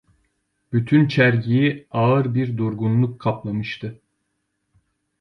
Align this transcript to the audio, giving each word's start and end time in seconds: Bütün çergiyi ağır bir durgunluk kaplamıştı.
Bütün 0.73 1.07
çergiyi 1.07 1.87
ağır 1.91 2.33
bir 2.35 2.57
durgunluk 2.57 3.19
kaplamıştı. 3.21 4.01